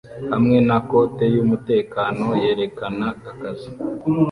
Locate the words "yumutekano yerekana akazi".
1.35-3.69